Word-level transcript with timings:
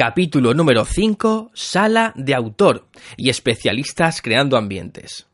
Capítulo 0.00 0.54
número 0.54 0.86
5, 0.86 1.50
Sala 1.52 2.14
de 2.16 2.34
Autor 2.34 2.86
y 3.18 3.28
especialistas 3.28 4.22
creando 4.22 4.56
ambientes. 4.56 5.26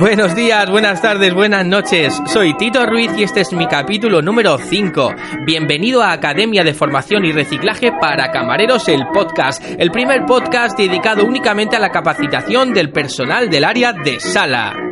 Buenos 0.00 0.34
días, 0.34 0.68
buenas 0.68 1.00
tardes, 1.00 1.32
buenas 1.32 1.64
noches. 1.64 2.20
Soy 2.26 2.56
Tito 2.56 2.84
Ruiz 2.86 3.12
y 3.16 3.22
este 3.22 3.42
es 3.42 3.52
mi 3.52 3.68
capítulo 3.68 4.20
número 4.20 4.58
5. 4.58 5.14
Bienvenido 5.46 6.02
a 6.02 6.10
Academia 6.10 6.64
de 6.64 6.74
Formación 6.74 7.24
y 7.24 7.30
Reciclaje 7.30 7.92
para 8.00 8.32
Camareros, 8.32 8.88
el 8.88 9.06
podcast. 9.14 9.62
El 9.78 9.92
primer 9.92 10.26
podcast 10.26 10.76
dedicado 10.76 11.24
únicamente 11.24 11.76
a 11.76 11.78
la 11.78 11.92
capacitación 11.92 12.74
del 12.74 12.90
personal 12.90 13.48
del 13.48 13.62
área 13.62 13.92
de 13.92 14.18
sala. 14.18 14.89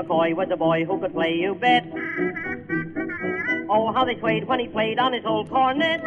Billy 0.00 0.08
McCoy 0.08 0.36
was 0.36 0.48
a 0.50 0.56
boy 0.56 0.84
who 0.84 0.98
could 0.98 1.12
play, 1.12 1.34
you 1.34 1.54
bet. 1.54 1.84
Oh, 3.68 3.92
how 3.92 4.04
they 4.04 4.18
swayed 4.18 4.46
when 4.46 4.60
he 4.60 4.68
played 4.68 4.98
on 4.98 5.12
his 5.12 5.24
old 5.24 5.48
cornet. 5.50 6.00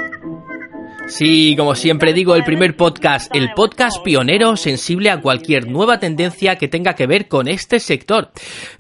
Sí, 1.08 1.56
como 1.58 1.76
siempre 1.76 2.14
digo, 2.14 2.34
el 2.34 2.46
primer 2.46 2.78
podcast, 2.78 3.30
el 3.36 3.54
podcast 3.54 4.02
pionero 4.04 4.56
sensible 4.56 5.12
a 5.12 5.20
cualquier 5.20 5.68
nueva 5.68 6.00
tendencia 6.00 6.56
que 6.56 6.70
tenga 6.70 6.96
que 6.96 7.08
ver 7.08 7.28
con 7.28 7.50
este 7.50 7.82
sector. 7.82 8.32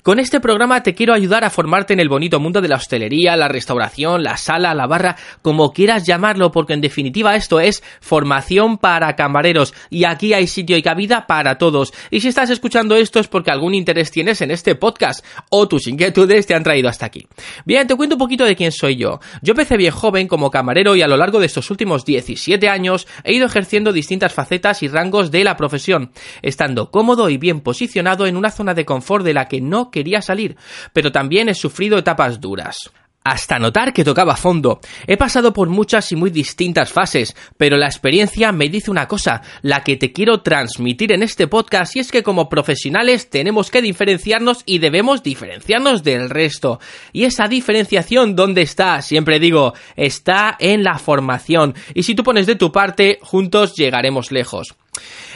Con 0.03 0.19
este 0.19 0.39
programa 0.39 0.81
te 0.83 0.95
quiero 0.95 1.13
ayudar 1.13 1.43
a 1.43 1.49
formarte 1.49 1.91
en 1.91 1.99
el 1.99 2.07
bonito 2.07 2.39
mundo 2.39 2.61
de 2.61 2.69
la 2.69 2.77
hostelería, 2.77 3.35
la 3.35 3.49
restauración, 3.49 4.23
la 4.23 4.37
sala, 4.37 4.73
la 4.73 4.87
barra, 4.87 5.17
como 5.41 5.73
quieras 5.73 6.07
llamarlo, 6.07 6.51
porque 6.51 6.73
en 6.73 6.81
definitiva 6.81 7.35
esto 7.35 7.59
es 7.59 7.83
formación 7.99 8.77
para 8.77 9.15
camareros 9.17 9.73
y 9.89 10.05
aquí 10.05 10.33
hay 10.33 10.47
sitio 10.47 10.77
y 10.77 10.81
cabida 10.81 11.27
para 11.27 11.57
todos. 11.57 11.93
Y 12.09 12.21
si 12.21 12.29
estás 12.29 12.49
escuchando 12.49 12.95
esto 12.95 13.19
es 13.19 13.27
porque 13.27 13.51
algún 13.51 13.75
interés 13.75 14.11
tienes 14.11 14.41
en 14.41 14.49
este 14.49 14.75
podcast 14.75 15.25
o 15.49 15.67
tus 15.67 15.87
inquietudes 15.87 16.47
te 16.47 16.55
han 16.55 16.63
traído 16.63 16.87
hasta 16.87 17.05
aquí. 17.05 17.27
Bien, 17.65 17.85
te 17.85 17.95
cuento 17.95 18.15
un 18.15 18.19
poquito 18.19 18.45
de 18.45 18.55
quién 18.55 18.71
soy 18.71 18.95
yo. 18.95 19.19
Yo 19.41 19.51
empecé 19.51 19.75
bien 19.75 19.91
joven 19.91 20.29
como 20.29 20.49
camarero 20.49 20.95
y 20.95 21.01
a 21.01 21.07
lo 21.07 21.17
largo 21.17 21.39
de 21.39 21.47
estos 21.47 21.69
últimos 21.69 22.05
17 22.13 22.69
años 22.69 23.07
he 23.23 23.33
ido 23.33 23.47
ejerciendo 23.47 23.91
distintas 23.91 24.33
facetas 24.33 24.83
y 24.83 24.87
rangos 24.87 25.31
de 25.31 25.43
la 25.43 25.57
profesión, 25.57 26.11
estando 26.41 26.91
cómodo 26.91 27.29
y 27.29 27.37
bien 27.37 27.61
posicionado 27.61 28.27
en 28.27 28.37
una 28.37 28.51
zona 28.51 28.73
de 28.73 28.85
confort 28.85 29.25
de 29.25 29.33
la 29.33 29.47
que 29.47 29.61
no 29.61 29.89
quería 29.89 30.21
salir, 30.21 30.55
pero 30.93 31.11
también 31.11 31.49
he 31.49 31.55
sufrido 31.55 31.97
etapas 31.97 32.39
duras 32.39 32.91
hasta 33.23 33.59
notar 33.59 33.93
que 33.93 34.03
tocaba 34.03 34.35
fondo. 34.35 34.79
He 35.07 35.17
pasado 35.17 35.53
por 35.53 35.69
muchas 35.69 36.11
y 36.11 36.15
muy 36.15 36.29
distintas 36.29 36.91
fases, 36.91 37.35
pero 37.57 37.77
la 37.77 37.87
experiencia 37.87 38.51
me 38.51 38.69
dice 38.69 38.91
una 38.91 39.07
cosa, 39.07 39.41
la 39.61 39.83
que 39.83 39.97
te 39.97 40.11
quiero 40.11 40.41
transmitir 40.41 41.11
en 41.11 41.23
este 41.23 41.47
podcast, 41.47 41.95
y 41.95 41.99
es 41.99 42.11
que 42.11 42.23
como 42.23 42.49
profesionales 42.49 43.29
tenemos 43.29 43.71
que 43.71 43.81
diferenciarnos 43.81 44.63
y 44.65 44.79
debemos 44.79 45.23
diferenciarnos 45.23 46.03
del 46.03 46.29
resto. 46.29 46.79
Y 47.11 47.23
esa 47.23 47.47
diferenciación, 47.47 48.35
¿dónde 48.35 48.61
está? 48.61 49.01
Siempre 49.01 49.39
digo, 49.39 49.73
está 49.95 50.55
en 50.59 50.83
la 50.83 50.97
formación. 50.97 51.75
Y 51.93 52.03
si 52.03 52.15
tú 52.15 52.23
pones 52.23 52.45
de 52.45 52.55
tu 52.55 52.71
parte, 52.71 53.19
juntos 53.21 53.75
llegaremos 53.75 54.31
lejos. 54.31 54.75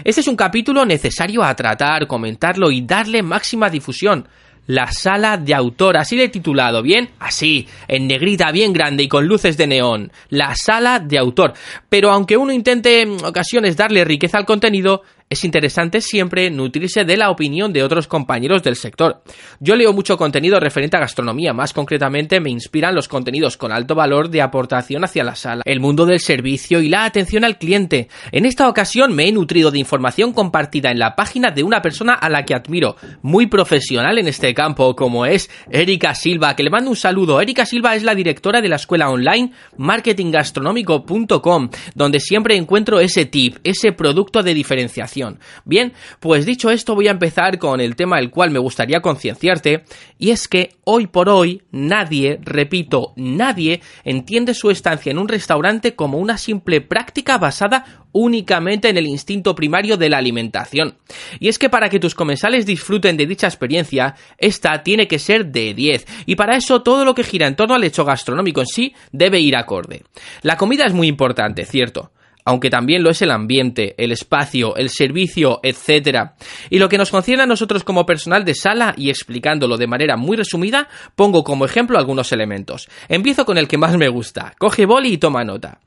Este 0.03 0.22
es 0.22 0.27
un 0.27 0.35
capítulo 0.35 0.85
necesario 0.85 1.44
a 1.44 1.55
tratar, 1.55 2.05
comentarlo 2.07 2.72
y 2.72 2.81
darle 2.81 3.23
máxima 3.23 3.69
difusión. 3.69 4.27
La 4.67 4.91
sala 4.91 5.37
de 5.37 5.53
autor, 5.53 5.97
así 5.97 6.15
de 6.17 6.29
titulado, 6.29 6.81
¿bien? 6.81 7.09
Así, 7.19 7.67
en 7.87 8.07
negrita, 8.07 8.51
bien 8.51 8.73
grande 8.73 9.03
y 9.03 9.07
con 9.07 9.25
luces 9.25 9.57
de 9.57 9.65
neón. 9.65 10.11
La 10.29 10.55
sala 10.55 10.99
de 10.99 11.17
autor. 11.17 11.53
Pero 11.89 12.11
aunque 12.11 12.37
uno 12.37 12.51
intente 12.51 13.01
en 13.01 13.23
ocasiones 13.23 13.77
darle 13.77 14.03
riqueza 14.03 14.38
al 14.38 14.45
contenido, 14.45 15.03
es 15.30 15.44
interesante 15.44 16.00
siempre 16.00 16.50
nutrirse 16.50 17.03
de 17.03 17.17
la 17.17 17.30
opinión 17.30 17.73
de 17.73 17.83
otros 17.83 18.08
compañeros 18.08 18.64
del 18.64 18.78
sector. 18.78 19.22
Yo 19.59 19.75
leo 19.75 19.92
mucho 19.92 20.17
contenido 20.17 20.58
referente 20.59 20.95
a 20.95 21.02
gastronomía, 21.02 21.52
más 21.53 21.73
concretamente 21.73 22.39
me 22.39 22.50
inspiran 22.50 22.95
los 22.95 23.09
contenidos 23.09 23.58
con 23.58 23.73
alto 23.73 23.94
valor 23.94 24.30
de 24.30 24.42
aportación 24.42 25.03
hacia 25.03 25.25
la 25.25 25.36
sala, 25.36 25.64
el 25.66 25.81
mundo 25.81 26.06
del 26.06 26.22
servicio 26.22 26.79
y 26.79 26.88
la 26.88 27.03
atención 27.03 27.44
al 27.44 27.57
cliente. 27.57 28.07
En 28.31 28.46
esta 28.46 28.69
ocasión 28.69 29.13
me 29.13 29.28
he 29.28 29.31
nutrido 29.34 29.69
de 29.69 29.79
información 29.79 30.31
compartida 30.31 30.91
en 30.91 31.00
la 31.00 31.16
página 31.16 31.51
de 31.51 31.63
una 31.63 31.81
persona 31.81 32.13
a 32.13 32.30
la 32.30 32.46
que 32.46 32.56
admiro, 32.56 32.96
muy 33.22 33.47
profesional 33.47 34.19
en 34.19 34.30
este 34.30 34.53
campo, 34.53 34.96
como 34.96 35.25
es 35.25 35.50
Erika 35.69 36.16
Silva, 36.16 36.56
que 36.56 36.63
le 36.63 36.69
mando 36.69 36.90
un 36.90 36.96
saludo. 36.96 37.41
Erika 37.41 37.66
Silva 37.66 37.96
es 37.96 38.03
la 38.03 38.16
directora 38.16 38.62
de 38.62 38.69
la 38.69 38.78
escuela 38.78 39.09
online 39.09 39.51
marketinggastronómico.com, 39.75 41.69
donde 41.96 42.22
siempre 42.22 42.56
encuentro 42.56 43.01
ese 43.01 43.25
tip, 43.25 43.57
ese 43.66 43.91
producto 43.91 44.41
de 44.41 44.53
diferenciación 44.53 45.16
Bien, 45.66 45.94
pues 46.19 46.45
dicho 46.45 46.69
esto 46.69 46.95
voy 46.95 47.07
a 47.07 47.11
empezar 47.11 47.57
con 47.57 47.81
el 47.81 47.95
tema 47.95 48.17
del 48.17 48.29
cual 48.29 48.51
me 48.51 48.59
gustaría 48.59 49.01
concienciarte 49.01 49.83
y 50.17 50.31
es 50.31 50.47
que 50.47 50.75
hoy 50.83 51.07
por 51.07 51.29
hoy 51.29 51.63
nadie, 51.72 52.39
repito, 52.41 53.13
nadie 53.16 53.81
entiende 54.03 54.53
su 54.53 54.69
estancia 54.69 55.11
en 55.11 55.17
un 55.17 55.27
restaurante 55.27 55.95
como 55.95 56.17
una 56.17 56.38
simple 56.38 56.81
práctica 56.81 57.38
basada 57.38 58.07
únicamente 58.11 58.89
en 58.89 58.97
el 58.97 59.06
instinto 59.06 59.53
primario 59.53 59.97
de 59.97 60.09
la 60.09 60.17
alimentación. 60.17 60.97
Y 61.39 61.50
es 61.50 61.59
que 61.59 61.69
para 61.69 61.89
que 61.89 62.00
tus 62.00 62.16
comensales 62.16 62.66
disfruten 62.66 63.16
de 63.16 63.27
dicha 63.27 63.47
experiencia, 63.47 64.16
esta 64.38 64.81
tiene 64.81 65.07
que 65.07 65.19
ser 65.19 65.47
de 65.47 65.73
10, 65.73 66.07
y 66.25 66.35
para 66.35 66.56
eso 66.56 66.81
todo 66.81 67.06
lo 67.06 67.13
que 67.13 67.23
gira 67.23 67.47
en 67.47 67.56
torno 67.56 67.75
al 67.75 67.83
hecho 67.83 68.06
gastronómico 68.06 68.61
en 68.61 68.67
sí 68.67 68.95
debe 69.11 69.39
ir 69.39 69.56
acorde. 69.56 70.03
La 70.41 70.57
comida 70.57 70.85
es 70.85 70.94
muy 70.94 71.07
importante, 71.07 71.66
cierto, 71.66 72.11
aunque 72.47 72.69
también 72.69 73.03
lo 73.03 73.09
es 73.09 73.22
el 73.22 73.31
ambiente, 73.31 73.94
el 73.97 74.13
espacio, 74.13 74.78
el 74.78 74.90
servicio, 74.90 75.59
etc. 75.63 76.31
Y 76.69 76.80
lo 76.80 76.88
que 76.88 76.97
nos 76.97 77.12
concierne 77.12 77.44
a 77.44 77.46
nosotros 77.46 77.84
como 77.84 78.06
personal 78.06 78.46
de 78.46 78.53
sala, 78.53 78.94
y 78.96 79.09
explicándolo 79.09 79.75
de 79.75 79.85
manera 79.85 80.16
muy 80.16 80.38
resumida, 80.38 80.88
pongo 81.18 81.44
como 81.44 81.66
ejemplo 81.66 81.97
algunos 82.00 82.31
elementos. 82.31 82.88
Empiezo 83.09 83.46
con 83.46 83.57
el 83.57 83.68
que 83.68 83.78
más 83.78 83.97
me 83.97 84.07
gusta. 84.07 84.53
Coge 84.57 84.86
boli 84.86 85.12
y 85.12 85.18
toma 85.18 85.44
nota 85.44 85.81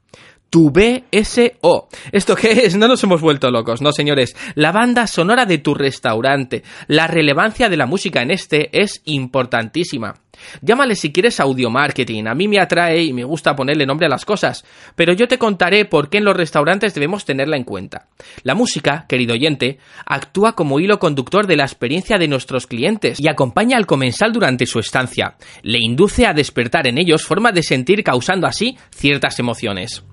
tu 0.51 0.71
BSO. 0.71 1.89
¿Esto 2.11 2.35
qué 2.35 2.51
es? 2.67 2.77
No 2.77 2.89
nos 2.89 3.03
hemos 3.05 3.21
vuelto 3.21 3.51
locos, 3.51 3.81
no 3.81 3.93
señores. 3.93 4.37
La 4.57 4.73
banda 4.73 5.07
sonora 5.07 5.47
de 5.47 5.59
tu 5.59 5.75
restaurante. 5.75 6.65
La 6.89 7.07
relevancia 7.07 7.69
de 7.69 7.77
la 7.77 7.87
música 7.87 8.21
en 8.21 8.33
este 8.33 8.69
es 8.83 9.01
importantísima. 9.05 10.17
Llámale 10.63 10.95
si 10.95 11.13
quieres 11.13 11.41
audio 11.41 11.71
marketing. 11.71 12.25
A 12.27 12.35
mí 12.35 12.49
me 12.49 12.61
atrae 12.61 13.03
y 13.03 13.13
me 13.13 13.25
gusta 13.25 13.55
ponerle 13.55 13.87
nombre 13.87 14.07
a 14.07 14.11
las 14.11 14.25
cosas, 14.25 14.65
pero 14.95 15.13
yo 15.13 15.29
te 15.29 15.39
contaré 15.39 15.85
por 15.85 16.09
qué 16.09 16.19
en 16.19 16.25
los 16.25 16.37
restaurantes 16.37 16.95
debemos 16.95 17.25
tenerla 17.25 17.57
en 17.57 17.65
cuenta. 17.65 18.09
La 18.43 18.55
música, 18.55 19.07
querido 19.09 19.35
oyente, 19.35 19.79
actúa 20.07 20.55
como 20.55 20.81
hilo 20.81 20.99
conductor 20.99 21.47
de 21.47 21.57
la 21.57 21.65
experiencia 21.65 22.19
de 22.19 22.29
nuestros 22.29 22.67
clientes 22.67 23.21
y 23.21 23.29
acompaña 23.29 23.77
al 23.77 23.87
comensal 23.87 24.33
durante 24.33 24.67
su 24.67 24.79
estancia. 24.79 25.37
Le 25.63 25.79
induce 25.81 26.27
a 26.27 26.35
despertar 26.35 26.87
en 26.87 26.99
ellos 26.99 27.25
forma 27.25 27.53
de 27.53 27.63
sentir 27.63 28.03
causando 28.03 28.47
así 28.47 28.77
ciertas 28.91 29.39
emociones. 29.39 30.05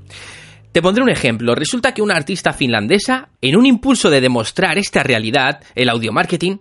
Te 0.71 0.81
pondré 0.81 1.03
un 1.03 1.09
ejemplo. 1.09 1.55
Resulta 1.55 1.93
que 1.93 2.03
una 2.03 2.15
artista 2.15 2.53
finlandesa, 2.53 3.29
en 3.41 3.55
un 3.55 3.65
impulso 3.65 4.11
de 4.11 4.21
demostrar 4.21 4.77
esta 4.77 5.01
realidad, 5.01 5.61
el 5.73 5.89
audio 5.89 6.11
marketing, 6.11 6.57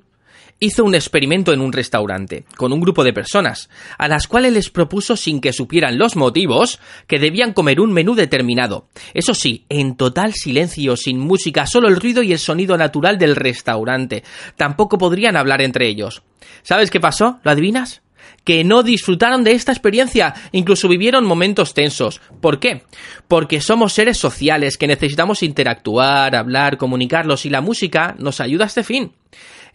hizo 0.59 0.85
un 0.85 0.95
experimento 0.95 1.53
en 1.53 1.61
un 1.61 1.73
restaurante, 1.73 2.45
con 2.57 2.73
un 2.73 2.81
grupo 2.81 3.05
de 3.05 3.13
personas, 3.13 3.69
a 3.99 4.09
las 4.09 4.27
cuales 4.27 4.53
les 4.53 4.71
propuso 4.71 5.17
sin 5.17 5.41
que 5.41 5.53
supieran 5.53 5.99
los 5.99 6.17
motivos 6.17 6.81
que 7.07 7.19
debían 7.19 7.53
comer 7.53 7.81
un 7.81 7.93
menú 7.93 8.15
determinado. 8.15 8.89
Eso 9.15 9.35
sí, 9.35 9.65
en 9.69 9.97
total 9.97 10.35
silencio, 10.35 10.97
sin 10.97 11.19
música, 11.19 11.67
solo 11.67 11.89
el 11.89 12.01
ruido 12.01 12.23
y 12.23 12.33
el 12.33 12.39
sonido 12.39 12.77
natural 12.77 13.19
del 13.19 13.37
restaurante. 13.37 14.25
Tampoco 14.57 14.99
podrían 14.99 15.37
hablar 15.37 15.63
entre 15.63 15.89
ellos. 15.89 16.23
¿Sabes 16.63 16.91
qué 16.91 17.01
pasó? 17.01 17.41
¿Lo 17.43 17.51
adivinas? 17.51 18.03
que 18.47 18.63
no 18.63 18.85
disfrutaron 18.85 19.43
de 19.43 19.53
esta 19.53 19.73
experiencia, 19.73 20.33
incluso 20.53 20.89
vivieron 20.89 21.27
momentos 21.27 21.75
tensos. 21.75 22.21
¿Por 22.41 22.61
qué? 22.61 22.83
Porque 23.27 23.61
somos 23.61 23.93
seres 23.93 24.19
sociales 24.19 24.79
que 24.79 24.87
necesitamos 24.87 25.43
interactuar, 25.43 26.37
hablar, 26.37 26.77
comunicarlos 26.77 27.45
y 27.45 27.51
la 27.51 27.61
música 27.61 28.15
nos 28.21 28.41
ayuda 28.41 28.65
a 28.65 28.69
este 28.69 28.85
fin. 28.85 29.13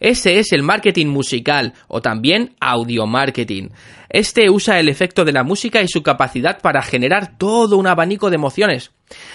Ese 0.02 0.40
es 0.40 0.50
el 0.50 0.64
marketing 0.64 1.06
musical 1.06 1.74
o 1.86 2.02
también 2.02 2.56
audio 2.58 3.06
marketing. 3.06 3.68
Este 4.08 4.50
usa 4.50 4.80
el 4.80 4.88
efecto 4.88 5.24
de 5.24 5.30
la 5.30 5.44
música 5.44 5.80
y 5.80 5.86
su 5.86 6.02
capacidad 6.02 6.60
para 6.60 6.82
generar 6.82 7.38
todo 7.38 7.76
un 7.76 7.86
abanico 7.86 8.28
de 8.28 8.34
emociones. 8.34 8.90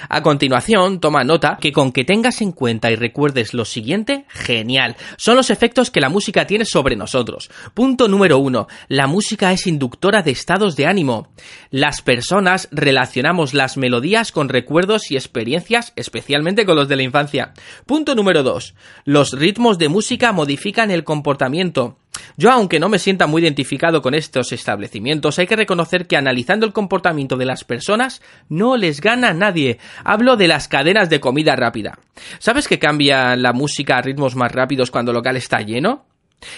A 0.09 0.21
continuación, 0.21 1.00
toma 1.00 1.24
nota 1.24 1.57
que 1.59 1.71
con 1.71 1.91
que 1.91 2.06
tengas 2.06 2.41
en 2.41 2.51
cuenta 2.51 2.91
y 2.91 2.95
recuerdes 2.95 3.53
lo 3.53 3.65
siguiente, 3.65 4.25
genial. 4.29 4.95
Son 5.18 5.35
los 5.35 5.50
efectos 5.50 5.91
que 5.91 6.01
la 6.01 6.09
música 6.09 6.47
tiene 6.47 6.65
sobre 6.65 6.95
nosotros. 6.95 7.50
Punto 7.74 8.07
número 8.07 8.38
uno. 8.38 8.68
La 8.88 9.07
música 9.07 9.51
es 9.51 9.68
inductora 9.68 10.21
de 10.21 10.31
estados 10.31 10.75
de 10.75 10.85
ánimo. 10.85 11.29
Las 11.71 12.01
personas 12.01 12.68
relacionamos 12.71 13.53
las 13.53 13.77
melodías 13.77 14.31
con 14.31 14.50
recuerdos 14.50 15.12
y 15.12 15.15
experiencias, 15.15 15.94
especialmente 15.95 16.65
con 16.65 16.75
los 16.75 16.88
de 16.88 16.95
la 16.95 17.03
infancia. 17.03 17.53
Punto 17.85 18.15
número 18.15 18.44
dos. 18.44 18.75
Los 19.03 19.31
ritmos 19.31 19.77
de 19.77 19.89
música 19.89 20.31
modifican 20.31 20.91
el 20.91 21.03
comportamiento. 21.03 21.97
Yo, 22.38 22.52
aunque 22.52 22.80
no 22.80 22.90
me 22.90 23.00
sienta 23.00 23.28
muy 23.28 23.42
identificado 23.42 24.02
con 24.02 24.14
estos 24.14 24.52
establecimientos, 24.52 25.40
hay 25.40 25.48
que 25.48 25.56
reconocer 25.56 26.08
que 26.08 26.18
analizando 26.18 26.66
el 26.66 26.74
comportamiento 26.74 27.38
de 27.38 27.46
las 27.46 27.64
personas 27.64 28.22
no 28.50 28.78
les 28.78 29.02
gana 29.02 29.34
nadie. 29.34 29.80
Hablo 30.04 30.38
de 30.38 30.48
las 30.48 30.68
cadenas 30.68 31.10
de 31.10 31.19
comida 31.19 31.56
rápida. 31.56 32.00
¿Sabes 32.40 32.68
que 32.68 32.80
cambia 32.80 33.36
la 33.36 33.54
música 33.54 33.98
a 33.98 34.02
ritmos 34.02 34.36
más 34.36 34.52
rápidos 34.52 34.92
cuando 34.92 35.12
el 35.12 35.16
local 35.18 35.38
está 35.38 35.62
lleno? 35.62 36.06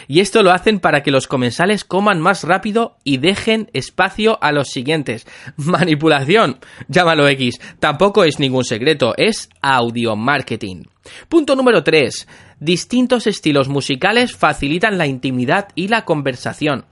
Y 0.08 0.20
esto 0.20 0.44
lo 0.44 0.52
hacen 0.52 0.80
para 0.80 1.04
que 1.04 1.12
los 1.12 1.28
comensales 1.28 1.86
coman 1.86 2.20
más 2.20 2.44
rápido 2.44 2.98
y 3.04 3.18
dejen 3.18 3.70
espacio 3.74 4.38
a 4.42 4.52
los 4.52 4.70
siguientes. 4.70 5.26
Manipulación, 5.58 6.60
llámalo 6.88 7.28
X, 7.30 7.60
tampoco 7.80 8.24
es 8.24 8.40
ningún 8.40 8.66
secreto, 8.66 9.14
es 9.18 9.50
audio 9.62 10.16
marketing. 10.16 10.84
Punto 11.28 11.56
número 11.56 11.84
3. 11.84 12.28
Distintos 12.60 13.28
estilos 13.28 13.70
musicales 13.70 14.36
facilitan 14.36 14.98
la 14.98 15.08
intimidad 15.08 15.70
y 15.76 15.88
la 15.88 16.06
conversación. 16.06 16.86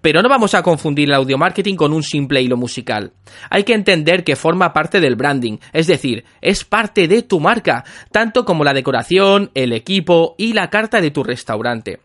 Pero 0.00 0.22
no 0.22 0.28
vamos 0.28 0.54
a 0.54 0.62
confundir 0.62 1.08
el 1.08 1.14
audio 1.14 1.38
marketing 1.38 1.76
con 1.76 1.92
un 1.92 2.02
simple 2.02 2.42
hilo 2.42 2.56
musical. 2.56 3.12
Hay 3.50 3.64
que 3.64 3.74
entender 3.74 4.24
que 4.24 4.36
forma 4.36 4.72
parte 4.72 5.00
del 5.00 5.16
branding, 5.16 5.58
es 5.72 5.86
decir, 5.86 6.24
es 6.40 6.64
parte 6.64 7.08
de 7.08 7.22
tu 7.22 7.40
marca, 7.40 7.84
tanto 8.10 8.44
como 8.44 8.64
la 8.64 8.72
decoración, 8.72 9.50
el 9.54 9.72
equipo 9.72 10.34
y 10.38 10.52
la 10.52 10.70
carta 10.70 11.00
de 11.00 11.10
tu 11.10 11.24
restaurante. 11.24 12.00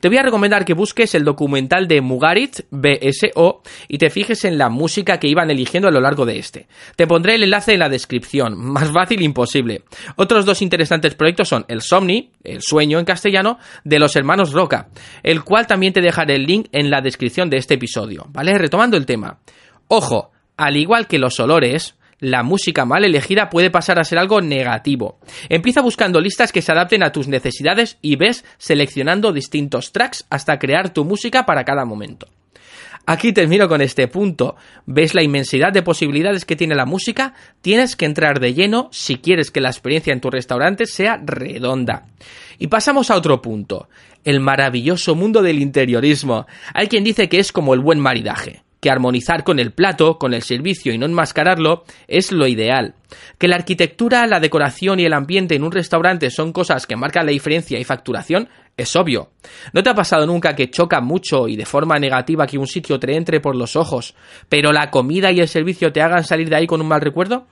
Te 0.00 0.08
voy 0.08 0.18
a 0.18 0.22
recomendar 0.22 0.64
que 0.64 0.74
busques 0.74 1.14
el 1.14 1.24
documental 1.24 1.88
de 1.88 2.00
Mugarit, 2.00 2.60
BSO, 2.70 3.62
y 3.88 3.98
te 3.98 4.10
fijes 4.10 4.44
en 4.44 4.58
la 4.58 4.68
música 4.68 5.18
que 5.18 5.28
iban 5.28 5.50
eligiendo 5.50 5.88
a 5.88 5.90
lo 5.90 6.00
largo 6.00 6.26
de 6.26 6.38
este. 6.38 6.66
Te 6.96 7.06
pondré 7.06 7.36
el 7.36 7.44
enlace 7.44 7.72
en 7.72 7.80
la 7.80 7.88
descripción, 7.88 8.56
más 8.58 8.90
fácil 8.90 9.22
imposible. 9.22 9.84
Otros 10.16 10.44
dos 10.44 10.62
interesantes 10.62 11.14
proyectos 11.14 11.48
son 11.48 11.64
El 11.68 11.80
Somni, 11.80 12.30
El 12.44 12.62
Sueño 12.62 12.98
en 12.98 13.04
castellano, 13.04 13.58
de 13.84 13.98
los 13.98 14.14
hermanos 14.16 14.52
Roca, 14.52 14.88
el 15.22 15.42
cual 15.42 15.66
también 15.66 15.92
te 15.92 16.00
dejaré 16.00 16.36
el 16.36 16.46
link 16.46 16.68
en 16.72 16.90
la 16.90 17.00
descripción 17.00 17.48
de 17.48 17.56
este 17.56 17.74
episodio, 17.74 18.26
¿vale? 18.28 18.56
Retomando 18.58 18.96
el 18.96 19.06
tema. 19.06 19.38
Ojo, 19.88 20.32
al 20.56 20.76
igual 20.76 21.06
que 21.06 21.18
los 21.18 21.40
olores, 21.40 21.96
la 22.22 22.44
música 22.44 22.84
mal 22.84 23.04
elegida 23.04 23.50
puede 23.50 23.68
pasar 23.68 23.98
a 23.98 24.04
ser 24.04 24.16
algo 24.16 24.40
negativo. 24.40 25.18
Empieza 25.48 25.82
buscando 25.82 26.20
listas 26.20 26.52
que 26.52 26.62
se 26.62 26.70
adapten 26.70 27.02
a 27.02 27.10
tus 27.10 27.26
necesidades 27.26 27.98
y 28.00 28.14
ves 28.14 28.44
seleccionando 28.58 29.32
distintos 29.32 29.90
tracks 29.90 30.24
hasta 30.30 30.60
crear 30.60 30.90
tu 30.90 31.04
música 31.04 31.44
para 31.44 31.64
cada 31.64 31.84
momento. 31.84 32.28
Aquí 33.06 33.32
termino 33.32 33.68
con 33.68 33.80
este 33.80 34.06
punto. 34.06 34.54
¿Ves 34.86 35.14
la 35.14 35.24
inmensidad 35.24 35.72
de 35.72 35.82
posibilidades 35.82 36.44
que 36.44 36.54
tiene 36.54 36.76
la 36.76 36.86
música? 36.86 37.34
Tienes 37.60 37.96
que 37.96 38.04
entrar 38.04 38.38
de 38.38 38.54
lleno 38.54 38.88
si 38.92 39.16
quieres 39.16 39.50
que 39.50 39.60
la 39.60 39.70
experiencia 39.70 40.12
en 40.12 40.20
tu 40.20 40.30
restaurante 40.30 40.86
sea 40.86 41.20
redonda. 41.20 42.06
Y 42.60 42.68
pasamos 42.68 43.10
a 43.10 43.16
otro 43.16 43.42
punto, 43.42 43.88
el 44.22 44.38
maravilloso 44.38 45.16
mundo 45.16 45.42
del 45.42 45.58
interiorismo. 45.60 46.46
Hay 46.72 46.86
quien 46.86 47.02
dice 47.02 47.28
que 47.28 47.40
es 47.40 47.50
como 47.50 47.74
el 47.74 47.80
buen 47.80 47.98
maridaje 47.98 48.62
que 48.82 48.90
armonizar 48.90 49.44
con 49.44 49.60
el 49.60 49.70
plato, 49.70 50.18
con 50.18 50.34
el 50.34 50.42
servicio 50.42 50.92
y 50.92 50.98
no 50.98 51.06
enmascararlo 51.06 51.84
es 52.08 52.32
lo 52.32 52.48
ideal. 52.48 52.96
Que 53.38 53.46
la 53.46 53.54
arquitectura, 53.54 54.26
la 54.26 54.40
decoración 54.40 54.98
y 54.98 55.04
el 55.04 55.12
ambiente 55.12 55.54
en 55.54 55.62
un 55.62 55.70
restaurante 55.70 56.30
son 56.30 56.52
cosas 56.52 56.84
que 56.84 56.96
marcan 56.96 57.24
la 57.24 57.30
diferencia 57.30 57.78
y 57.78 57.84
facturación 57.84 58.48
es 58.76 58.96
obvio. 58.96 59.30
¿No 59.72 59.84
te 59.84 59.90
ha 59.90 59.94
pasado 59.94 60.26
nunca 60.26 60.56
que 60.56 60.68
choca 60.68 61.00
mucho 61.00 61.46
y 61.46 61.54
de 61.54 61.64
forma 61.64 62.00
negativa 62.00 62.44
que 62.44 62.58
un 62.58 62.66
sitio 62.66 62.98
te 62.98 63.14
entre 63.14 63.38
por 63.38 63.54
los 63.54 63.76
ojos, 63.76 64.16
pero 64.48 64.72
la 64.72 64.90
comida 64.90 65.30
y 65.30 65.38
el 65.38 65.46
servicio 65.46 65.92
te 65.92 66.02
hagan 66.02 66.24
salir 66.24 66.48
de 66.48 66.56
ahí 66.56 66.66
con 66.66 66.80
un 66.80 66.88
mal 66.88 67.02
recuerdo? 67.02 67.46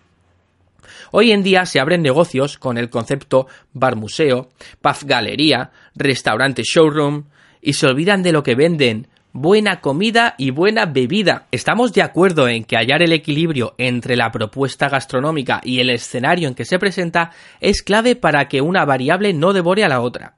Hoy 1.12 1.30
en 1.30 1.44
día 1.44 1.64
se 1.64 1.78
abren 1.78 2.02
negocios 2.02 2.58
con 2.58 2.76
el 2.76 2.90
concepto 2.90 3.46
bar 3.72 3.94
museo, 3.94 4.48
pub 4.80 4.96
galería, 5.04 5.70
restaurante 5.94 6.64
showroom, 6.64 7.26
y 7.62 7.74
se 7.74 7.86
olvidan 7.86 8.24
de 8.24 8.32
lo 8.32 8.42
que 8.42 8.56
venden, 8.56 9.06
buena 9.32 9.80
comida 9.80 10.34
y 10.38 10.50
buena 10.50 10.86
bebida. 10.86 11.46
Estamos 11.50 11.92
de 11.92 12.02
acuerdo 12.02 12.48
en 12.48 12.64
que 12.64 12.76
hallar 12.76 13.02
el 13.02 13.12
equilibrio 13.12 13.74
entre 13.78 14.16
la 14.16 14.30
propuesta 14.30 14.88
gastronómica 14.88 15.60
y 15.64 15.80
el 15.80 15.90
escenario 15.90 16.48
en 16.48 16.54
que 16.54 16.64
se 16.64 16.78
presenta 16.78 17.30
es 17.60 17.82
clave 17.82 18.16
para 18.16 18.48
que 18.48 18.60
una 18.60 18.84
variable 18.84 19.32
no 19.32 19.52
devore 19.52 19.84
a 19.84 19.88
la 19.88 20.00
otra. 20.00 20.36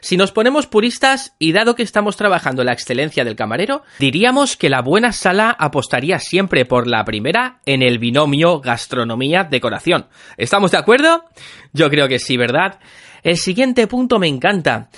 Si 0.00 0.16
nos 0.16 0.32
ponemos 0.32 0.66
puristas 0.66 1.34
y 1.38 1.52
dado 1.52 1.74
que 1.74 1.82
estamos 1.82 2.16
trabajando 2.16 2.64
la 2.64 2.72
excelencia 2.72 3.24
del 3.24 3.36
camarero, 3.36 3.82
diríamos 3.98 4.56
que 4.56 4.70
la 4.70 4.82
buena 4.82 5.12
sala 5.12 5.50
apostaría 5.50 6.18
siempre 6.18 6.64
por 6.64 6.86
la 6.86 7.04
primera 7.04 7.60
en 7.66 7.82
el 7.82 7.98
binomio 7.98 8.60
gastronomía-decoración. 8.60 10.06
¿Estamos 10.36 10.70
de 10.70 10.78
acuerdo? 10.78 11.24
Yo 11.72 11.90
creo 11.90 12.08
que 12.08 12.18
sí, 12.18 12.36
¿verdad? 12.36 12.78
El 13.22 13.36
siguiente 13.36 13.86
punto 13.86 14.18
me 14.18 14.28
encanta. 14.28 14.90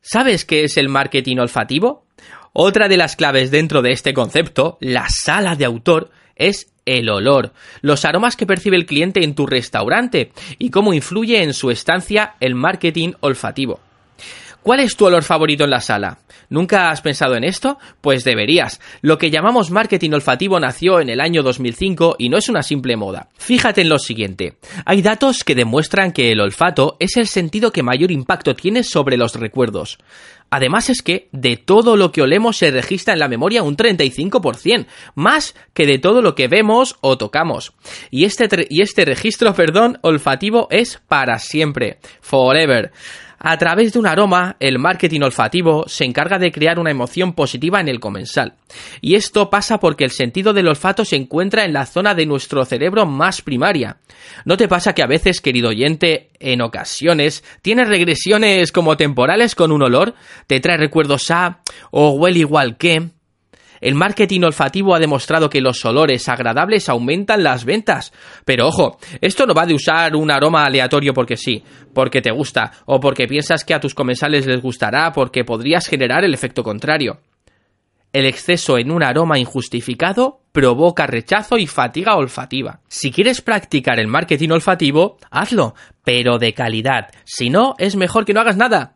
¿Sabes 0.00 0.44
qué 0.44 0.64
es 0.64 0.76
el 0.76 0.88
marketing 0.88 1.38
olfativo? 1.38 2.06
Otra 2.54 2.88
de 2.88 2.98
las 2.98 3.16
claves 3.16 3.50
dentro 3.50 3.80
de 3.80 3.92
este 3.92 4.12
concepto, 4.12 4.76
la 4.80 5.06
sala 5.08 5.56
de 5.56 5.64
autor, 5.64 6.10
es 6.36 6.72
el 6.84 7.08
olor, 7.08 7.52
los 7.80 8.04
aromas 8.04 8.36
que 8.36 8.46
percibe 8.46 8.76
el 8.76 8.86
cliente 8.86 9.24
en 9.24 9.34
tu 9.34 9.46
restaurante 9.46 10.32
y 10.58 10.70
cómo 10.70 10.92
influye 10.92 11.42
en 11.42 11.54
su 11.54 11.70
estancia 11.70 12.34
el 12.40 12.54
marketing 12.54 13.12
olfativo. 13.20 13.80
¿Cuál 14.62 14.78
es 14.78 14.96
tu 14.96 15.06
olor 15.06 15.24
favorito 15.24 15.64
en 15.64 15.70
la 15.70 15.80
sala? 15.80 16.18
¿Nunca 16.48 16.90
has 16.90 17.00
pensado 17.00 17.34
en 17.34 17.42
esto? 17.42 17.78
Pues 18.00 18.22
deberías. 18.22 18.80
Lo 19.00 19.18
que 19.18 19.30
llamamos 19.30 19.72
marketing 19.72 20.12
olfativo 20.12 20.60
nació 20.60 21.00
en 21.00 21.08
el 21.08 21.20
año 21.20 21.42
2005 21.42 22.16
y 22.18 22.28
no 22.28 22.36
es 22.36 22.48
una 22.48 22.62
simple 22.62 22.96
moda. 22.96 23.28
Fíjate 23.38 23.80
en 23.80 23.88
lo 23.88 23.98
siguiente. 23.98 24.58
Hay 24.84 25.02
datos 25.02 25.42
que 25.42 25.56
demuestran 25.56 26.12
que 26.12 26.30
el 26.30 26.40
olfato 26.40 26.96
es 27.00 27.16
el 27.16 27.26
sentido 27.26 27.72
que 27.72 27.82
mayor 27.82 28.12
impacto 28.12 28.54
tiene 28.54 28.84
sobre 28.84 29.16
los 29.16 29.34
recuerdos. 29.34 29.98
Además 30.50 30.90
es 30.90 31.00
que 31.00 31.28
de 31.32 31.56
todo 31.56 31.96
lo 31.96 32.12
que 32.12 32.20
olemos 32.20 32.58
se 32.58 32.70
registra 32.70 33.14
en 33.14 33.20
la 33.20 33.28
memoria 33.28 33.62
un 33.62 33.74
35%, 33.74 34.86
más 35.14 35.54
que 35.72 35.86
de 35.86 35.98
todo 35.98 36.20
lo 36.20 36.34
que 36.34 36.46
vemos 36.46 36.98
o 37.00 37.16
tocamos. 37.16 37.72
Y 38.10 38.24
este, 38.26 38.66
y 38.68 38.82
este 38.82 39.06
registro, 39.06 39.54
perdón, 39.54 39.98
olfativo 40.02 40.68
es 40.70 41.00
para 41.08 41.38
siempre, 41.38 41.98
forever. 42.20 42.92
A 43.44 43.56
través 43.58 43.92
de 43.92 43.98
un 43.98 44.06
aroma, 44.06 44.54
el 44.60 44.78
marketing 44.78 45.22
olfativo 45.22 45.82
se 45.88 46.04
encarga 46.04 46.38
de 46.38 46.52
crear 46.52 46.78
una 46.78 46.92
emoción 46.92 47.32
positiva 47.32 47.80
en 47.80 47.88
el 47.88 47.98
comensal. 47.98 48.54
Y 49.00 49.16
esto 49.16 49.50
pasa 49.50 49.80
porque 49.80 50.04
el 50.04 50.12
sentido 50.12 50.52
del 50.52 50.68
olfato 50.68 51.04
se 51.04 51.16
encuentra 51.16 51.64
en 51.64 51.72
la 51.72 51.84
zona 51.84 52.14
de 52.14 52.24
nuestro 52.24 52.64
cerebro 52.64 53.04
más 53.04 53.42
primaria. 53.42 53.96
¿No 54.44 54.56
te 54.56 54.68
pasa 54.68 54.94
que 54.94 55.02
a 55.02 55.08
veces, 55.08 55.40
querido 55.40 55.70
oyente, 55.70 56.30
en 56.38 56.62
ocasiones, 56.62 57.42
tienes 57.62 57.88
regresiones 57.88 58.70
como 58.70 58.96
temporales 58.96 59.56
con 59.56 59.72
un 59.72 59.82
olor? 59.82 60.14
¿Te 60.46 60.60
trae 60.60 60.76
recuerdos 60.76 61.28
a 61.32 61.62
o 61.90 62.10
huele 62.12 62.38
igual 62.38 62.76
que? 62.76 63.10
El 63.82 63.96
marketing 63.96 64.42
olfativo 64.42 64.94
ha 64.94 65.00
demostrado 65.00 65.50
que 65.50 65.60
los 65.60 65.84
olores 65.84 66.28
agradables 66.28 66.88
aumentan 66.88 67.42
las 67.42 67.64
ventas. 67.64 68.12
Pero 68.44 68.68
ojo, 68.68 68.96
esto 69.20 69.44
no 69.44 69.54
va 69.54 69.66
de 69.66 69.74
usar 69.74 70.14
un 70.14 70.30
aroma 70.30 70.64
aleatorio 70.64 71.12
porque 71.12 71.36
sí, 71.36 71.64
porque 71.92 72.22
te 72.22 72.30
gusta, 72.30 72.70
o 72.86 73.00
porque 73.00 73.26
piensas 73.26 73.64
que 73.64 73.74
a 73.74 73.80
tus 73.80 73.92
comensales 73.92 74.46
les 74.46 74.62
gustará, 74.62 75.12
porque 75.12 75.44
podrías 75.44 75.88
generar 75.88 76.24
el 76.24 76.32
efecto 76.32 76.62
contrario. 76.62 77.18
El 78.12 78.26
exceso 78.26 78.78
en 78.78 78.92
un 78.92 79.02
aroma 79.02 79.40
injustificado 79.40 80.42
provoca 80.52 81.08
rechazo 81.08 81.58
y 81.58 81.66
fatiga 81.66 82.14
olfativa. 82.14 82.80
Si 82.86 83.10
quieres 83.10 83.40
practicar 83.40 83.98
el 83.98 84.06
marketing 84.06 84.50
olfativo, 84.50 85.18
hazlo, 85.28 85.74
pero 86.04 86.38
de 86.38 86.54
calidad. 86.54 87.08
Si 87.24 87.50
no, 87.50 87.74
es 87.78 87.96
mejor 87.96 88.26
que 88.26 88.34
no 88.34 88.42
hagas 88.42 88.56
nada. 88.56 88.94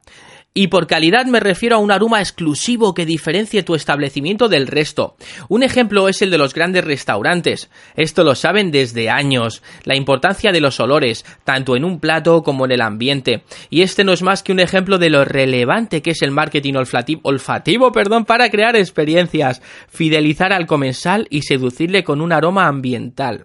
Y 0.59 0.69
por 0.69 0.87
calidad 0.87 1.27
me 1.27 1.39
refiero 1.39 1.77
a 1.77 1.81
un 1.81 1.93
aroma 1.93 2.21
exclusivo 2.21 2.95
que 2.95 3.05
diferencie 3.05 3.63
tu 3.63 3.75
establecimiento 3.75 4.49
del 4.49 4.67
resto. 4.67 5.15
Un 5.51 5.63
ejemplo 5.63 6.09
es 6.09 6.23
el 6.23 6.31
de 6.31 6.39
los 6.39 6.55
grandes 6.55 6.83
restaurantes. 6.83 7.69
Esto 7.95 8.25
lo 8.25 8.35
saben 8.35 8.71
desde 8.71 9.11
años. 9.11 9.63
La 9.85 9.97
importancia 9.97 10.53
de 10.53 10.63
los 10.63 10.81
olores, 10.81 11.27
tanto 11.45 11.77
en 11.77 11.85
un 11.85 12.01
plato 12.01 12.43
como 12.43 12.65
en 12.65 12.73
el 12.73 12.81
ambiente. 12.81 13.43
Y 13.69 13.83
este 13.83 14.03
no 14.03 14.15
es 14.15 14.23
más 14.23 14.43
que 14.43 14.53
un 14.53 14.61
ejemplo 14.61 14.97
de 14.97 15.11
lo 15.11 15.27
relevante 15.27 16.01
que 16.01 16.13
es 16.13 16.23
el 16.23 16.31
marketing 16.31 16.77
olfativo, 16.77 17.21
olfativo 17.25 17.93
perdón, 17.93 18.25
para 18.25 18.49
crear 18.49 18.77
experiencias, 18.77 19.61
fidelizar 19.91 20.55
al 20.55 20.67
comensal 20.67 21.27
y 21.29 21.43
seducirle 21.43 22.03
con 22.03 22.23
un 22.23 22.33
aroma 22.33 22.67
ambiental. 22.67 23.45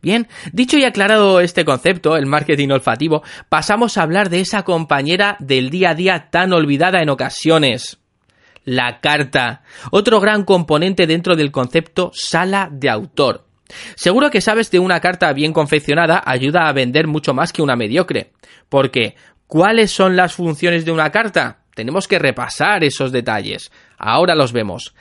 Bien, 0.00 0.28
dicho 0.52 0.76
y 0.78 0.84
aclarado 0.84 1.40
este 1.40 1.64
concepto, 1.64 2.16
el 2.16 2.26
marketing 2.26 2.68
olfativo, 2.68 3.22
pasamos 3.48 3.96
a 3.96 4.02
hablar 4.02 4.30
de 4.30 4.40
esa 4.40 4.62
compañera 4.62 5.36
del 5.40 5.70
día 5.70 5.90
a 5.90 5.94
día 5.94 6.28
tan 6.30 6.52
olvidada 6.52 7.00
en 7.00 7.08
ocasiones. 7.08 7.98
La 8.64 9.00
carta, 9.00 9.62
otro 9.90 10.20
gran 10.20 10.44
componente 10.44 11.06
dentro 11.06 11.36
del 11.36 11.50
concepto 11.50 12.10
sala 12.14 12.68
de 12.72 12.88
autor. 12.88 13.46
Seguro 13.94 14.30
que 14.30 14.40
sabes 14.40 14.70
que 14.70 14.78
una 14.78 15.00
carta 15.00 15.32
bien 15.32 15.52
confeccionada 15.52 16.22
ayuda 16.24 16.68
a 16.68 16.72
vender 16.72 17.06
mucho 17.06 17.34
más 17.34 17.52
que 17.52 17.62
una 17.62 17.76
mediocre. 17.76 18.32
Porque, 18.68 19.16
¿cuáles 19.46 19.90
son 19.90 20.16
las 20.16 20.34
funciones 20.34 20.84
de 20.84 20.92
una 20.92 21.10
carta? 21.10 21.58
Tenemos 21.74 22.06
que 22.06 22.18
repasar 22.18 22.84
esos 22.84 23.10
detalles. 23.10 23.72
Ahora 23.98 24.34
los 24.34 24.52
vemos. 24.52 24.94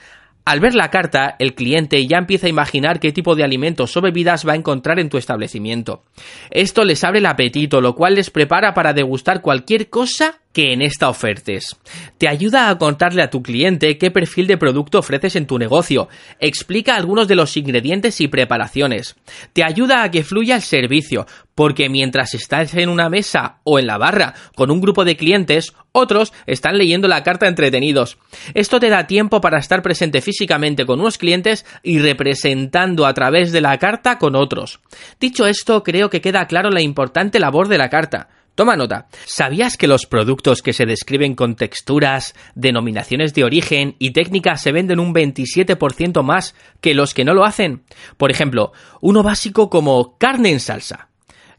Al 0.45 0.59
ver 0.59 0.75
la 0.75 0.89
carta, 0.89 1.35
el 1.39 1.55
cliente 1.55 2.05
ya 2.05 2.17
empieza 2.17 2.47
a 2.47 2.49
imaginar 2.49 2.99
qué 2.99 3.13
tipo 3.13 3.35
de 3.35 3.45
alimentos 3.45 3.95
o 3.95 4.01
bebidas 4.01 4.45
va 4.45 4.53
a 4.53 4.57
encontrar 4.57 4.99
en 4.99 5.09
tu 5.09 5.17
establecimiento. 5.17 6.03
Esto 6.51 6.83
les 6.83 7.03
abre 7.05 7.19
el 7.19 7.25
apetito, 7.25 7.79
lo 7.79 7.95
cual 7.95 8.15
les 8.15 8.29
prepara 8.29 8.73
para 8.73 8.91
degustar 8.93 9.41
cualquier 9.41 9.89
cosa 9.89 10.42
que 10.53 10.71
en 10.71 10.81
esta 10.81 11.09
ofertes. 11.09 11.75
Te 12.17 12.27
ayuda 12.27 12.69
a 12.69 12.77
contarle 12.77 13.23
a 13.23 13.29
tu 13.29 13.41
cliente 13.41 13.97
qué 13.97 14.11
perfil 14.11 14.47
de 14.47 14.57
producto 14.57 14.99
ofreces 14.99 15.35
en 15.35 15.47
tu 15.47 15.57
negocio, 15.57 16.07
explica 16.39 16.95
algunos 16.95 17.27
de 17.27 17.35
los 17.35 17.57
ingredientes 17.57 18.21
y 18.21 18.27
preparaciones, 18.27 19.15
te 19.51 19.63
ayuda 19.63 20.03
a 20.03 20.11
que 20.11 20.23
fluya 20.23 20.55
el 20.55 20.61
servicio, 20.61 21.25
porque 21.55 21.89
mientras 21.89 22.33
estás 22.33 22.73
en 22.75 22.89
una 22.89 23.09
mesa 23.09 23.57
o 23.63 23.79
en 23.79 23.87
la 23.87 23.97
barra 23.97 24.33
con 24.55 24.71
un 24.71 24.81
grupo 24.81 25.03
de 25.05 25.17
clientes, 25.17 25.73
otros 25.91 26.33
están 26.47 26.77
leyendo 26.77 27.07
la 27.07 27.23
carta 27.23 27.47
entretenidos. 27.47 28.17
Esto 28.53 28.79
te 28.79 28.89
da 28.89 29.07
tiempo 29.07 29.41
para 29.41 29.59
estar 29.59 29.81
presente 29.81 30.21
físicamente 30.21 30.85
con 30.85 30.99
unos 30.99 31.17
clientes 31.17 31.65
y 31.83 31.99
representando 31.99 33.05
a 33.05 33.13
través 33.13 33.51
de 33.51 33.61
la 33.61 33.77
carta 33.77 34.17
con 34.17 34.35
otros. 34.35 34.79
Dicho 35.19 35.45
esto, 35.45 35.83
creo 35.83 36.09
que 36.09 36.21
queda 36.21 36.47
claro 36.47 36.69
la 36.69 36.81
importante 36.81 37.39
labor 37.39 37.67
de 37.67 37.77
la 37.77 37.89
carta. 37.89 38.29
Toma 38.55 38.75
nota. 38.75 39.07
¿Sabías 39.25 39.77
que 39.77 39.87
los 39.87 40.05
productos 40.05 40.61
que 40.61 40.73
se 40.73 40.85
describen 40.85 41.33
con 41.33 41.55
texturas, 41.55 42.35
denominaciones 42.53 43.33
de 43.33 43.43
origen 43.43 43.95
y 43.97 44.11
técnicas 44.11 44.61
se 44.61 44.71
venden 44.71 44.99
un 44.99 45.11
27% 45.11 46.21
más 46.21 46.53
que 46.79 46.93
los 46.93 47.15
que 47.15 47.25
no 47.25 47.33
lo 47.33 47.45
hacen? 47.45 47.83
Por 48.15 48.29
ejemplo, 48.29 48.71
uno 49.01 49.23
básico 49.23 49.71
como 49.71 50.17
carne 50.19 50.51
en 50.51 50.59
salsa. 50.59 51.09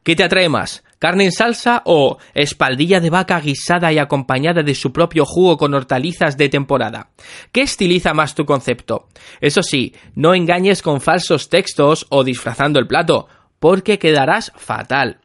¿Qué 0.04 0.14
te 0.14 0.22
atrae 0.22 0.48
más? 0.48 0.84
¿Carne 1.00 1.24
en 1.24 1.32
salsa 1.32 1.82
o 1.84 2.18
espaldilla 2.32 3.00
de 3.00 3.10
vaca 3.10 3.40
guisada 3.40 3.92
y 3.92 3.98
acompañada 3.98 4.62
de 4.62 4.74
su 4.76 4.92
propio 4.92 5.24
jugo 5.26 5.56
con 5.56 5.74
hortalizas 5.74 6.36
de 6.36 6.48
temporada? 6.48 7.10
¿Qué 7.50 7.62
estiliza 7.62 8.14
más 8.14 8.36
tu 8.36 8.44
concepto? 8.44 9.08
Eso 9.40 9.64
sí, 9.64 9.94
no 10.14 10.32
engañes 10.32 10.80
con 10.80 11.00
falsos 11.00 11.48
textos 11.48 12.06
o 12.10 12.22
disfrazando 12.22 12.78
el 12.78 12.86
plato, 12.86 13.26
porque 13.58 13.98
quedarás 13.98 14.52
fatal. 14.56 15.23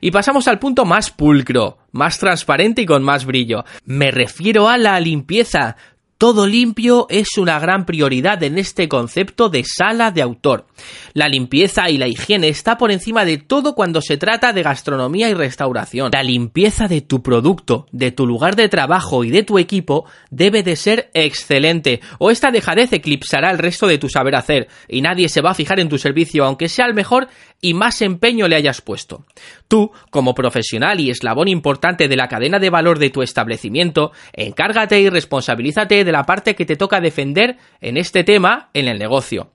Y 0.00 0.10
pasamos 0.10 0.48
al 0.48 0.58
punto 0.58 0.84
más 0.84 1.10
pulcro, 1.10 1.78
más 1.92 2.18
transparente 2.18 2.82
y 2.82 2.86
con 2.86 3.02
más 3.02 3.24
brillo. 3.24 3.64
Me 3.84 4.10
refiero 4.10 4.68
a 4.68 4.78
la 4.78 4.98
limpieza. 5.00 5.76
Todo 6.18 6.48
limpio 6.48 7.06
es 7.10 7.38
una 7.38 7.60
gran 7.60 7.86
prioridad 7.86 8.42
en 8.42 8.58
este 8.58 8.88
concepto 8.88 9.50
de 9.50 9.62
sala 9.62 10.10
de 10.10 10.20
autor. 10.20 10.66
La 11.14 11.28
limpieza 11.28 11.90
y 11.90 11.96
la 11.96 12.08
higiene 12.08 12.48
está 12.48 12.76
por 12.76 12.90
encima 12.90 13.24
de 13.24 13.38
todo 13.38 13.76
cuando 13.76 14.02
se 14.02 14.16
trata 14.16 14.52
de 14.52 14.64
gastronomía 14.64 15.28
y 15.28 15.34
restauración. 15.34 16.10
La 16.12 16.24
limpieza 16.24 16.88
de 16.88 17.02
tu 17.02 17.22
producto, 17.22 17.86
de 17.92 18.10
tu 18.10 18.26
lugar 18.26 18.56
de 18.56 18.68
trabajo 18.68 19.22
y 19.22 19.30
de 19.30 19.44
tu 19.44 19.60
equipo 19.60 20.06
debe 20.28 20.64
de 20.64 20.74
ser 20.74 21.08
excelente, 21.14 22.00
o 22.18 22.32
esta 22.32 22.50
dejadez 22.50 22.92
eclipsará 22.92 23.52
el 23.52 23.58
resto 23.58 23.86
de 23.86 23.98
tu 23.98 24.08
saber 24.08 24.34
hacer, 24.34 24.66
y 24.88 25.02
nadie 25.02 25.28
se 25.28 25.40
va 25.40 25.52
a 25.52 25.54
fijar 25.54 25.78
en 25.78 25.88
tu 25.88 25.98
servicio, 25.98 26.44
aunque 26.44 26.68
sea 26.68 26.86
el 26.86 26.94
mejor 26.94 27.28
y 27.60 27.74
más 27.74 28.02
empeño 28.02 28.48
le 28.48 28.56
hayas 28.56 28.80
puesto. 28.80 29.24
Tú, 29.68 29.92
como 30.10 30.34
profesional 30.34 31.00
y 31.00 31.10
eslabón 31.10 31.48
importante 31.48 32.08
de 32.08 32.16
la 32.16 32.28
cadena 32.28 32.58
de 32.58 32.70
valor 32.70 32.98
de 32.98 33.10
tu 33.10 33.22
establecimiento, 33.22 34.12
encárgate 34.32 35.00
y 35.00 35.08
responsabilízate 35.10 36.07
de 36.08 36.12
la 36.12 36.24
parte 36.24 36.56
que 36.56 36.64
te 36.64 36.76
toca 36.76 37.02
defender 37.02 37.58
en 37.82 37.98
este 37.98 38.24
tema 38.24 38.70
en 38.72 38.88
el 38.88 38.98
negocio. 38.98 39.50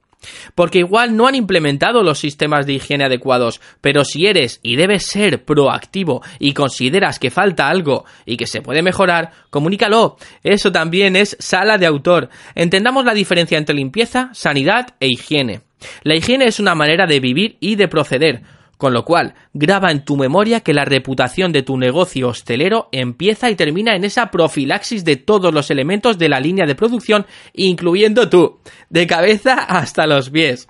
Porque 0.53 0.77
igual 0.77 1.17
no 1.17 1.27
han 1.27 1.33
implementado 1.33 2.03
los 2.03 2.19
sistemas 2.19 2.67
de 2.67 2.73
higiene 2.73 3.05
adecuados, 3.05 3.59
pero 3.81 4.05
si 4.05 4.27
eres 4.27 4.59
y 4.61 4.75
debes 4.75 5.07
ser 5.07 5.43
proactivo 5.43 6.21
y 6.37 6.53
consideras 6.53 7.17
que 7.17 7.31
falta 7.31 7.69
algo 7.69 8.05
y 8.23 8.37
que 8.37 8.45
se 8.45 8.61
puede 8.61 8.83
mejorar, 8.83 9.31
comunícalo. 9.49 10.17
Eso 10.43 10.71
también 10.71 11.15
es 11.15 11.35
sala 11.39 11.79
de 11.79 11.87
autor. 11.87 12.29
Entendamos 12.53 13.03
la 13.03 13.15
diferencia 13.15 13.57
entre 13.57 13.75
limpieza, 13.75 14.29
sanidad 14.33 14.93
e 14.99 15.07
higiene. 15.07 15.61
La 16.03 16.15
higiene 16.15 16.45
es 16.45 16.59
una 16.59 16.75
manera 16.75 17.07
de 17.07 17.19
vivir 17.19 17.57
y 17.59 17.75
de 17.75 17.87
proceder, 17.87 18.43
con 18.77 18.93
lo 18.93 19.05
cual 19.05 19.35
graba 19.53 19.91
en 19.91 20.03
tu 20.03 20.17
memoria 20.17 20.61
que 20.61 20.73
la 20.73 20.85
reputación 20.85 21.51
de 21.51 21.63
tu 21.63 21.77
negocio 21.77 22.29
hostelero 22.29 22.89
empieza 22.91 23.49
y 23.49 23.55
termina 23.55 23.95
en 23.95 24.03
esa 24.03 24.31
profilaxis 24.31 25.05
de 25.05 25.15
todos 25.15 25.53
los 25.53 25.71
elementos 25.71 26.17
de 26.17 26.29
la 26.29 26.39
línea 26.39 26.65
de 26.65 26.75
producción, 26.75 27.25
incluyendo 27.53 28.29
tú, 28.29 28.59
de 28.89 29.07
cabeza 29.07 29.53
hasta 29.53 30.07
los 30.07 30.29
pies. 30.29 30.67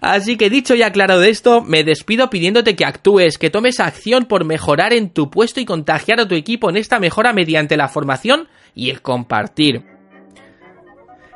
Así 0.00 0.36
que 0.36 0.50
dicho 0.50 0.74
y 0.74 0.82
aclarado 0.82 1.22
esto, 1.22 1.62
me 1.62 1.84
despido 1.84 2.30
pidiéndote 2.30 2.76
que 2.76 2.84
actúes, 2.84 3.38
que 3.38 3.50
tomes 3.50 3.80
acción 3.80 4.24
por 4.24 4.44
mejorar 4.44 4.92
en 4.92 5.10
tu 5.10 5.30
puesto 5.30 5.60
y 5.60 5.64
contagiar 5.64 6.20
a 6.20 6.28
tu 6.28 6.34
equipo 6.34 6.70
en 6.70 6.76
esta 6.76 6.98
mejora 6.98 7.32
mediante 7.32 7.76
la 7.76 7.88
formación 7.88 8.48
y 8.74 8.90
el 8.90 9.02
compartir. 9.02 9.99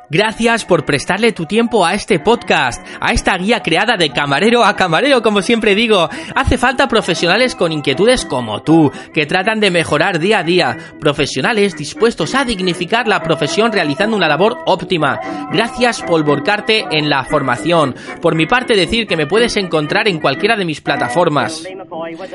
Gracias 0.09 0.65
por 0.65 0.85
prestarle 0.85 1.31
tu 1.31 1.45
tiempo 1.45 1.85
a 1.85 1.95
este 1.95 2.19
podcast, 2.19 2.85
a 2.99 3.11
esta 3.11 3.35
guía 3.37 3.61
creada 3.61 3.97
de 3.97 4.11
camarero 4.11 4.63
a 4.63 4.75
camarero, 4.75 5.21
como 5.23 5.41
siempre 5.41 5.73
digo. 5.73 6.09
Hace 6.35 6.57
falta 6.57 6.87
profesionales 6.87 7.55
con 7.55 7.71
inquietudes 7.71 8.25
como 8.25 8.61
tú, 8.61 8.91
que 9.13 9.25
tratan 9.25 9.59
de 9.59 9.71
mejorar 9.71 10.19
día 10.19 10.39
a 10.39 10.43
día, 10.43 10.77
profesionales 10.99 11.75
dispuestos 11.75 12.35
a 12.35 12.45
dignificar 12.45 13.07
la 13.07 13.23
profesión 13.23 13.71
realizando 13.71 14.15
una 14.15 14.27
labor 14.27 14.59
óptima. 14.65 15.19
Gracias 15.51 16.03
por 16.03 16.23
volcarte 16.23 16.85
en 16.91 17.09
la 17.09 17.23
formación. 17.23 17.95
Por 18.21 18.35
mi 18.35 18.45
parte 18.45 18.75
decir 18.75 19.07
que 19.07 19.17
me 19.17 19.27
puedes 19.27 19.57
encontrar 19.57 20.07
en 20.07 20.19
cualquiera 20.19 20.55
de 20.55 20.65
mis 20.65 20.81
plataformas. 20.81 21.63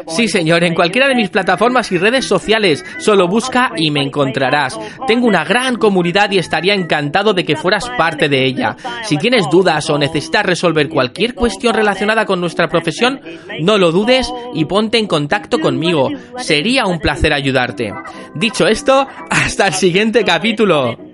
Sí, 0.09 0.27
señor, 0.27 0.65
en 0.65 0.75
cualquiera 0.75 1.07
de 1.07 1.15
mis 1.15 1.31
plataformas 1.31 1.93
y 1.93 1.99
redes 1.99 2.25
sociales. 2.27 2.85
Solo 2.99 3.29
busca 3.29 3.73
y 3.77 3.91
me 3.91 4.03
encontrarás. 4.03 4.79
Tengo 5.07 5.27
una 5.27 5.45
gran 5.45 5.77
comunidad 5.77 6.31
y 6.33 6.39
estaría 6.39 6.75
encantado 6.75 7.33
de 7.33 7.45
que 7.45 7.60
fueras 7.61 7.89
parte 7.91 8.29
de 8.29 8.45
ella. 8.45 8.77
Si 9.05 9.17
tienes 9.17 9.49
dudas 9.51 9.89
o 9.91 9.99
necesitas 9.99 10.45
resolver 10.45 10.89
cualquier 10.89 11.35
cuestión 11.35 11.75
relacionada 11.75 12.25
con 12.25 12.41
nuestra 12.41 12.69
profesión, 12.69 13.21
no 13.61 13.79
lo 13.79 13.93
dudes 13.93 14.33
y 14.55 14.65
ponte 14.65 14.99
en 14.99 15.07
contacto 15.07 15.61
conmigo. 15.61 16.09
Sería 16.39 16.87
un 16.87 16.99
placer 16.99 17.33
ayudarte. 17.33 17.93
Dicho 18.35 18.67
esto, 18.67 19.07
hasta 19.31 19.67
el 19.67 19.75
siguiente 19.75 20.25
capítulo. 20.25 21.10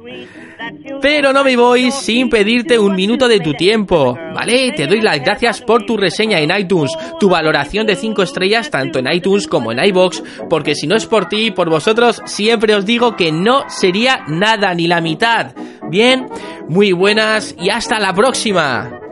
Pero 1.00 1.32
no 1.32 1.44
me 1.44 1.56
voy 1.56 1.90
sin 1.90 2.28
pedirte 2.28 2.78
un 2.78 2.94
minuto 2.94 3.28
de 3.28 3.40
tu 3.40 3.52
tiempo, 3.54 4.16
¿vale? 4.34 4.72
Te 4.72 4.86
doy 4.86 5.00
las 5.00 5.20
gracias 5.20 5.60
por 5.60 5.84
tu 5.84 5.96
reseña 5.96 6.40
en 6.40 6.50
iTunes, 6.56 6.92
tu 7.20 7.28
valoración 7.28 7.86
de 7.86 7.96
5 7.96 8.22
estrellas 8.22 8.70
tanto 8.70 8.98
en 8.98 9.12
iTunes 9.12 9.46
como 9.46 9.72
en 9.72 9.84
iBox, 9.84 10.22
porque 10.48 10.74
si 10.74 10.86
no 10.86 10.96
es 10.96 11.06
por 11.06 11.28
ti, 11.28 11.50
por 11.50 11.70
vosotros, 11.70 12.22
siempre 12.24 12.74
os 12.74 12.86
digo 12.86 13.16
que 13.16 13.32
no 13.32 13.64
sería 13.68 14.24
nada 14.28 14.74
ni 14.74 14.86
la 14.86 15.00
mitad. 15.00 15.54
Bien, 15.90 16.26
muy 16.68 16.92
buenas 16.92 17.54
y 17.58 17.70
hasta 17.70 17.98
la 18.00 18.12
próxima. 18.12 19.05